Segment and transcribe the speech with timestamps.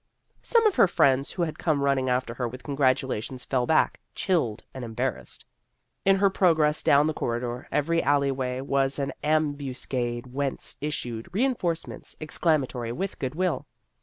[0.41, 4.63] Some of her friends who had come running after her with congratulations fell back, chilled
[4.73, 5.45] and em barrassed.
[6.05, 11.31] In her progress down the corridor, every alley way was an ambus cade whence issued
[11.31, 13.67] reinforcements ex clamatory with good will.